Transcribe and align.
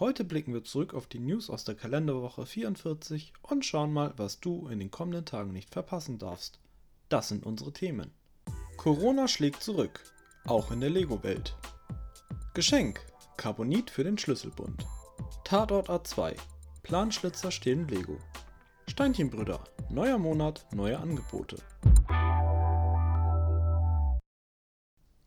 Heute 0.00 0.24
blicken 0.24 0.52
wir 0.52 0.64
zurück 0.64 0.92
auf 0.92 1.06
die 1.06 1.20
News 1.20 1.48
aus 1.48 1.62
der 1.62 1.76
Kalenderwoche 1.76 2.46
44 2.46 3.32
und 3.42 3.64
schauen 3.64 3.92
mal, 3.92 4.12
was 4.16 4.40
du 4.40 4.66
in 4.66 4.80
den 4.80 4.90
kommenden 4.90 5.24
Tagen 5.24 5.52
nicht 5.52 5.70
verpassen 5.70 6.18
darfst. 6.18 6.58
Das 7.08 7.28
sind 7.28 7.46
unsere 7.46 7.72
Themen. 7.72 8.10
Corona 8.76 9.28
schlägt 9.28 9.62
zurück, 9.62 10.02
auch 10.46 10.72
in 10.72 10.80
der 10.80 10.90
Lego-Welt. 10.90 11.56
Geschenk, 12.54 13.06
Carbonit 13.36 13.88
für 13.88 14.02
den 14.02 14.18
Schlüsselbund. 14.18 14.84
Tatort 15.44 15.88
A2, 15.88 16.36
Planschlitzer 16.82 17.52
stehlen 17.52 17.86
Lego. 17.86 18.18
Steinchenbrüder, 18.88 19.62
neuer 19.90 20.18
Monat, 20.18 20.66
neue 20.72 20.98
Angebote. 20.98 21.58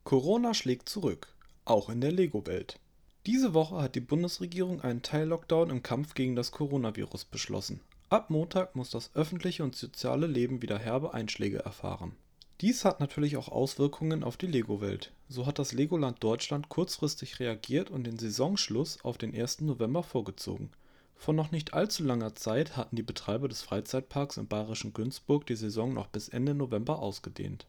Corona 0.04 0.54
schlägt 0.54 0.90
zurück, 0.90 1.34
auch 1.64 1.88
in 1.88 2.02
der 2.02 2.12
Lego-Welt. 2.12 2.82
Diese 3.28 3.54
Woche 3.54 3.82
hat 3.82 3.96
die 3.96 4.00
Bundesregierung 4.00 4.80
einen 4.80 5.02
Teil-Lockdown 5.02 5.70
im 5.70 5.84
Kampf 5.84 6.14
gegen 6.14 6.38
das 6.38 6.54
Coronavirus 6.54 7.26
beschlossen. 7.26 7.82
Ab 8.08 8.30
Montag 8.30 8.74
muss 8.78 8.90
das 8.90 9.14
öffentliche 9.16 9.66
und 9.66 9.76
soziale 9.76 10.28
Leben 10.28 10.62
wieder 10.62 10.80
herbe 10.80 11.14
Einschläge 11.14 11.60
erfahren. 11.60 12.16
Dies 12.62 12.86
hat 12.86 13.02
natürlich 13.02 13.36
auch 13.36 13.50
Auswirkungen 13.50 14.24
auf 14.24 14.38
die 14.38 14.48
Lego-Welt. 14.48 15.12
So 15.28 15.46
hat 15.46 15.60
das 15.60 15.74
Legoland 15.74 16.24
Deutschland 16.24 16.70
kurzfristig 16.70 17.42
reagiert 17.42 17.90
und 17.90 18.06
den 18.06 18.18
Saisonschluss 18.18 19.04
auf 19.04 19.18
den 19.18 19.36
1. 19.36 19.60
November 19.60 20.04
vorgezogen. 20.04 20.70
Vor 21.18 21.34
noch 21.34 21.52
nicht 21.52 21.74
allzu 21.74 22.06
langer 22.06 22.34
Zeit 22.34 22.78
hatten 22.78 22.96
die 22.96 23.04
Betreiber 23.04 23.50
des 23.50 23.62
Freizeitparks 23.62 24.38
im 24.38 24.48
bayerischen 24.48 24.94
Günzburg 24.94 25.46
die 25.48 25.58
Saison 25.58 25.94
noch 25.94 26.08
bis 26.08 26.30
Ende 26.30 26.56
November 26.56 27.00
ausgedehnt. 27.00 27.68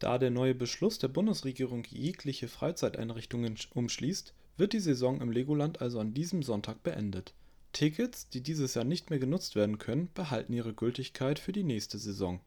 Da 0.00 0.18
der 0.18 0.32
neue 0.32 0.56
Beschluss 0.56 0.98
der 0.98 1.08
Bundesregierung 1.08 1.84
jegliche 1.84 2.48
Freizeiteinrichtungen 2.48 3.56
umschließt, 3.72 4.34
wird 4.60 4.74
die 4.74 4.80
Saison 4.80 5.20
im 5.20 5.32
Legoland 5.32 5.80
also 5.80 5.98
an 5.98 6.14
diesem 6.14 6.42
Sonntag 6.42 6.82
beendet. 6.82 7.34
Tickets, 7.72 8.28
die 8.28 8.42
dieses 8.42 8.74
Jahr 8.74 8.84
nicht 8.84 9.10
mehr 9.10 9.18
genutzt 9.18 9.56
werden 9.56 9.78
können, 9.78 10.10
behalten 10.14 10.52
ihre 10.52 10.74
Gültigkeit 10.74 11.38
für 11.38 11.52
die 11.52 11.64
nächste 11.64 11.98
Saison. 11.98 12.40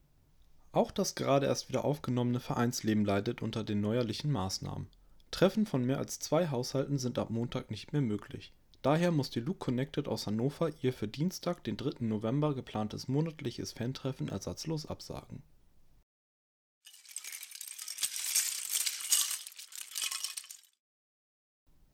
Auch 0.71 0.91
das 0.91 1.15
gerade 1.15 1.47
erst 1.47 1.69
wieder 1.69 1.83
aufgenommene 1.83 2.39
Vereinsleben 2.39 3.03
leidet 3.03 3.41
unter 3.41 3.63
den 3.63 3.81
neuerlichen 3.81 4.31
Maßnahmen. 4.31 4.87
Treffen 5.31 5.65
von 5.65 5.83
mehr 5.83 5.97
als 5.97 6.19
zwei 6.19 6.49
Haushalten 6.49 6.99
sind 6.99 7.17
ab 7.17 7.31
Montag 7.31 7.71
nicht 7.71 7.93
mehr 7.93 8.01
möglich. 8.01 8.53
Daher 8.83 9.11
muss 9.11 9.31
die 9.31 9.39
Look 9.39 9.59
Connected 9.59 10.07
aus 10.07 10.27
Hannover 10.27 10.69
ihr 10.81 10.93
für 10.93 11.07
Dienstag, 11.07 11.63
den 11.63 11.77
3. 11.77 12.05
November 12.05 12.53
geplantes 12.53 13.07
monatliches 13.07 13.71
Fantreffen 13.73 14.29
ersatzlos 14.29 14.85
absagen 14.85 15.41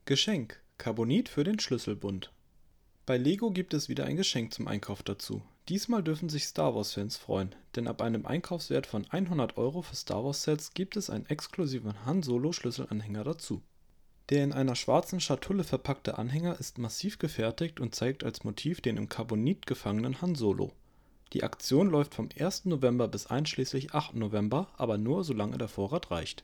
Geschenk: 0.10 0.60
Carbonit 0.80 1.30
für 1.30 1.44
den 1.44 1.60
Schlüsselbund. 1.60 2.34
Bei 3.06 3.16
Lego 3.16 3.52
gibt 3.52 3.76
es 3.76 3.90
wieder 3.90 4.06
ein 4.06 4.18
Geschenk 4.18 4.52
zum 4.52 4.68
Einkauf 4.68 5.04
dazu. 5.04 5.44
Diesmal 5.68 6.02
dürfen 6.02 6.30
sich 6.30 6.46
Star-Wars-Fans 6.46 7.16
freuen, 7.16 7.54
denn 7.76 7.88
ab 7.88 8.02
einem 8.02 8.26
Einkaufswert 8.26 8.88
von 8.88 9.06
100 9.08 9.58
Euro 9.58 9.84
für 9.84 9.96
Star-Wars-Sets 9.96 10.74
gibt 10.74 10.98
es 10.98 11.12
einen 11.12 11.28
exklusiven 11.28 12.08
Han-Solo-Schlüsselanhänger 12.08 13.24
dazu. 13.24 13.62
Der 14.30 14.44
in 14.44 14.52
einer 14.52 14.74
schwarzen 14.74 15.19
Schatulle 15.19 15.64
verpackte 15.64 16.18
Anhänger 16.18 16.59
ist 16.59 16.80
massiv 16.80 17.19
gefertigt 17.19 17.80
und 17.80 17.94
zeigt 17.94 18.24
als 18.24 18.44
Motiv 18.44 18.81
den 18.81 18.98
im 18.98 19.09
Carbonit 19.09 19.68
gefangenen 19.68 20.24
Han 20.24 20.34
Solo. 20.34 20.74
Die 21.34 21.44
Aktion 21.44 21.88
läuft 21.88 22.16
vom 22.16 22.30
1. 22.36 22.66
November 22.66 23.08
bis 23.08 23.28
einschließlich 23.28 23.94
8. 23.94 24.16
November, 24.16 24.74
aber 24.75 24.98
nur 24.98 25.24
solange 25.24 25.59
der 25.59 25.68
Vorrat 25.68 26.09
reicht 26.09 26.44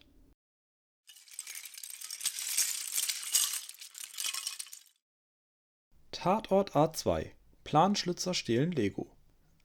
Tatort 6.26 6.76
A2 6.76 7.28
Planschlitzer 7.66 8.34
stehlen 8.34 8.72
Lego. 8.72 9.12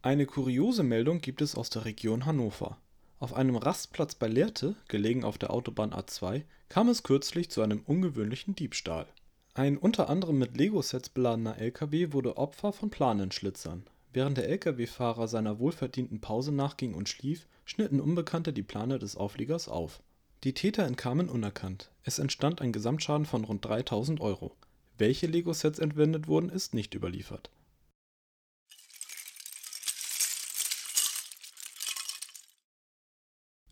Eine 0.03 0.27
kuriose 0.27 0.83
Meldung 0.83 1.23
gibt 1.23 1.41
es 1.41 1.55
aus 1.55 1.71
der 1.71 1.87
Region 1.87 2.27
Hannover. 2.27 2.77
Auf 3.19 3.33
einem 3.33 3.57
Rastplatz 3.57 4.15
bei 4.15 4.29
Lehrte, 4.29 4.77
gelegen 4.87 5.25
auf 5.25 5.39
der 5.39 5.55
Autobahn 5.55 5.95
A2, 5.95 6.43
kam 6.69 6.91
es 6.91 7.03
kürzlich 7.03 7.51
zu 7.51 7.63
einem 7.63 7.81
ungewöhnlichen 7.87 8.57
Diebstahl. 8.57 9.07
Ein 9.55 9.79
unter 9.79 10.11
anderem 10.11 10.37
mit 10.37 10.59
Lego-Sets 10.59 11.09
beladener 11.09 11.57
LKW 11.57 12.13
wurde 12.13 12.37
Opfer 12.37 12.75
von 12.75 12.91
Planenschlitzern. 12.91 13.87
Während 14.13 14.37
der 14.37 14.51
LKW-Fahrer 14.51 15.29
seiner 15.29 15.61
wohlverdienten 15.61 16.21
Pause 16.21 16.53
nachging 16.53 16.93
und 16.93 17.09
schlief, 17.09 17.49
schnitten 17.65 18.03
Unbekannte 18.03 18.53
die 18.53 18.65
Plane 18.65 18.99
des 18.99 19.17
Aufliegers 19.17 19.67
auf. 19.67 20.03
Die 20.45 20.53
Täter 20.53 20.85
entkamen 20.85 21.31
unerkannt. 21.31 21.91
Es 22.03 22.19
entstand 22.19 22.61
ein 22.61 22.73
Gesamtschaden 22.73 23.25
von 23.25 23.45
rund 23.45 23.65
3000 23.65 24.21
Euro. 24.21 24.55
Welche 25.01 25.27
Lego-Sets 25.27 25.79
entwendet 25.79 26.29
wurden, 26.29 26.51
ist 26.51 26.75
nicht 26.75 26.95
überliefert. 26.95 27.51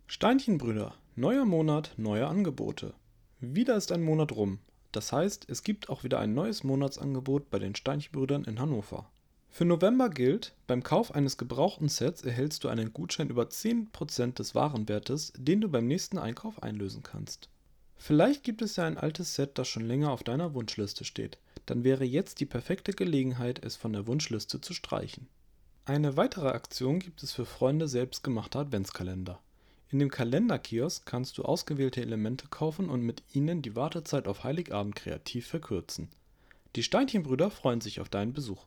Steinchenbrüder, 0.07 0.95
neuer 1.17 1.45
Monat, 1.45 1.93
neue 1.99 2.27
Angebote. 2.27 2.95
Wieder 3.41 3.77
ist 3.77 3.93
ein 3.93 4.03
Monat 4.03 4.33
rum. 4.33 4.61
Das 4.91 5.13
heißt, 5.13 5.51
es 5.51 5.63
gibt 5.63 5.91
auch 5.91 6.03
wieder 6.03 6.19
ein 6.19 6.33
neues 6.33 6.65
Monatsangebot 6.65 7.51
bei 7.51 7.59
den 7.59 7.75
Steinchenbrüdern 7.75 8.45
in 8.45 8.59
Hannover. 8.59 9.11
Für 9.51 9.67
November 9.67 10.09
gilt, 10.09 10.55
beim 10.67 10.83
Kauf 10.83 11.15
eines 11.15 11.37
gebrauchten 11.37 11.91
Sets 11.91 12.23
erhältst 12.23 12.65
du 12.65 12.69
einen 12.69 12.95
Gutschein 12.95 13.29
über 13.29 13.43
10% 13.43 14.33
des 14.33 14.55
Warenwertes, 14.55 15.35
den 15.37 15.61
du 15.61 15.69
beim 15.69 15.87
nächsten 15.87 16.17
Einkauf 16.17 16.63
einlösen 16.63 17.03
kannst. 17.03 17.51
Vielleicht 17.99 18.45
gibt 18.45 18.63
es 18.63 18.77
ja 18.77 18.87
ein 18.87 18.97
altes 18.97 19.35
Set, 19.35 19.59
das 19.59 19.69
schon 19.69 19.85
länger 19.85 20.13
auf 20.13 20.23
deiner 20.23 20.55
Wunschliste 20.55 21.05
steht. 21.05 21.37
Dann 21.67 21.85
wäre 21.85 22.05
jetzt 22.05 22.41
die 22.41 22.47
perfekte 22.47 22.93
Gelegenheit, 22.93 23.63
es 23.65 23.77
von 23.77 23.93
der 23.93 24.07
Wunschliste 24.07 24.61
zu 24.61 24.73
streichen. 24.73 25.29
Eine 25.85 26.17
weitere 26.17 26.49
Aktion 26.49 27.01
gibt 27.01 27.23
es 27.23 27.33
für 27.33 27.45
Freunde 27.45 27.89
selbstgemachter 27.89 28.61
Adventskalender. 28.61 29.41
In 29.91 29.99
dem 29.99 30.11
Kalenderkiosk 30.11 31.07
kannst 31.07 31.39
du 31.39 31.43
ausgewählte 31.43 32.01
Elemente 32.01 32.47
kaufen 32.49 32.89
und 32.89 33.03
mit 33.03 33.23
ihnen 33.33 33.63
die 33.63 33.75
Wartezeit 33.75 34.29
auf 34.29 34.45
Heiligabend 34.45 34.95
kreativ 34.95 35.47
verkürzen. 35.47 36.09
Die 36.77 36.83
Steinchenbrüder 36.83 37.51
freuen 37.51 37.81
sich 37.81 38.01
auf 38.01 38.09
deinen 38.09 38.35
Besuch. 38.35 38.67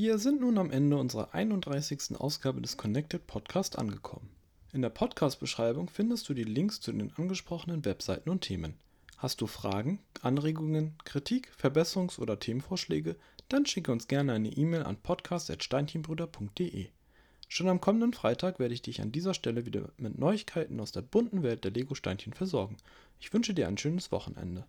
Wir 0.00 0.18
sind 0.20 0.42
nun 0.42 0.58
am 0.58 0.70
Ende 0.70 0.96
unserer 0.96 1.34
31. 1.34 2.20
Ausgabe 2.20 2.60
des 2.60 2.76
Connected 2.76 3.26
Podcast 3.26 3.76
angekommen. 3.76 4.30
In 4.72 4.80
der 4.80 4.90
Podcast-Beschreibung 4.90 5.88
findest 5.88 6.28
du 6.28 6.34
die 6.34 6.44
Links 6.44 6.80
zu 6.80 6.92
den 6.92 7.12
angesprochenen 7.16 7.84
Webseiten 7.84 8.30
und 8.30 8.42
Themen. 8.42 8.74
Hast 9.16 9.40
du 9.40 9.48
Fragen, 9.48 9.98
Anregungen, 10.22 10.94
Kritik, 11.04 11.50
Verbesserungs- 11.60 12.20
oder 12.20 12.38
Themenvorschläge, 12.38 13.16
dann 13.48 13.66
schicke 13.66 13.90
uns 13.90 14.06
gerne 14.06 14.34
eine 14.34 14.50
E-Mail 14.50 14.84
an 14.84 14.98
podcast.steinchenbrüder.de. 14.98 16.86
Schon 17.48 17.68
am 17.68 17.80
kommenden 17.80 18.12
Freitag 18.12 18.60
werde 18.60 18.74
ich 18.74 18.82
dich 18.82 19.00
an 19.02 19.10
dieser 19.10 19.34
Stelle 19.34 19.66
wieder 19.66 19.90
mit 19.96 20.16
Neuigkeiten 20.16 20.78
aus 20.78 20.92
der 20.92 21.02
bunten 21.02 21.42
Welt 21.42 21.64
der 21.64 21.72
Lego-Steinchen 21.72 22.34
versorgen. 22.34 22.76
Ich 23.18 23.32
wünsche 23.32 23.52
dir 23.52 23.66
ein 23.66 23.78
schönes 23.78 24.12
Wochenende. 24.12 24.64